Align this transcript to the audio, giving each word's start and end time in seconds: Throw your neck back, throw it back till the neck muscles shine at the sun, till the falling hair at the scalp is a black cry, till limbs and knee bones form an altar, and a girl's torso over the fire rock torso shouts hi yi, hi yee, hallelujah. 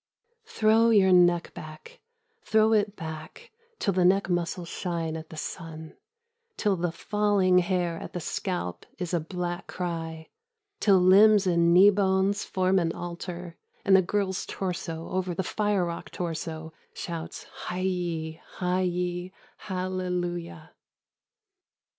Throw 0.47 0.89
your 0.89 1.11
neck 1.11 1.53
back, 1.53 1.99
throw 2.41 2.73
it 2.73 2.95
back 2.95 3.51
till 3.77 3.93
the 3.93 4.03
neck 4.03 4.29
muscles 4.31 4.67
shine 4.67 5.15
at 5.15 5.29
the 5.29 5.37
sun, 5.37 5.95
till 6.57 6.75
the 6.75 6.91
falling 6.91 7.59
hair 7.59 7.99
at 7.99 8.13
the 8.13 8.19
scalp 8.19 8.87
is 8.97 9.13
a 9.13 9.19
black 9.19 9.67
cry, 9.67 10.29
till 10.79 10.97
limbs 10.99 11.45
and 11.45 11.71
knee 11.71 11.91
bones 11.91 12.43
form 12.43 12.79
an 12.79 12.91
altar, 12.93 13.57
and 13.85 13.95
a 13.95 14.01
girl's 14.01 14.47
torso 14.47 15.07
over 15.11 15.35
the 15.35 15.43
fire 15.43 15.85
rock 15.85 16.09
torso 16.09 16.73
shouts 16.95 17.43
hi 17.51 17.77
yi, 17.81 18.41
hi 18.55 18.81
yee, 18.81 19.31
hallelujah. 19.57 20.71